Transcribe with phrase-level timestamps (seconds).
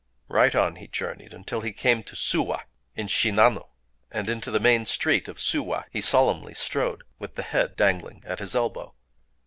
[0.29, 2.63] Right on he journeyed, until he came to Suwa
[2.95, 3.65] in Shinano;
[4.07, 8.23] (6) and into the main street of Suwa he solemnly strode, with the head dangling
[8.25, 8.95] at his elbow.